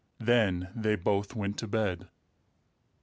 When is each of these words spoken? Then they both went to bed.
Then 0.17 0.69
they 0.75 0.95
both 0.95 1.35
went 1.35 1.59
to 1.59 1.67
bed. 1.67 2.07